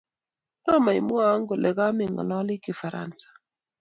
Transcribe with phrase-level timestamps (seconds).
[0.65, 3.27] tomo imwowo kole ka me ng'alali Kifaransa